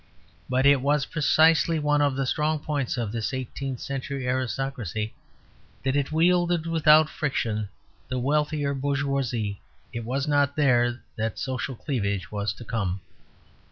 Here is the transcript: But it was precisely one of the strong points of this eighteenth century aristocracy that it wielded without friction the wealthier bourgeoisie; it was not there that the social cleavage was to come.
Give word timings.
But 0.49 0.65
it 0.65 0.81
was 0.81 1.05
precisely 1.05 1.77
one 1.77 2.01
of 2.01 2.15
the 2.15 2.25
strong 2.25 2.57
points 2.57 2.97
of 2.97 3.11
this 3.11 3.35
eighteenth 3.35 3.79
century 3.81 4.27
aristocracy 4.27 5.13
that 5.83 5.95
it 5.95 6.11
wielded 6.11 6.65
without 6.65 7.07
friction 7.07 7.69
the 8.07 8.17
wealthier 8.17 8.73
bourgeoisie; 8.73 9.61
it 9.93 10.03
was 10.03 10.27
not 10.27 10.55
there 10.55 10.93
that 11.17 11.33
the 11.35 11.39
social 11.39 11.75
cleavage 11.75 12.31
was 12.31 12.51
to 12.53 12.65
come. 12.65 12.99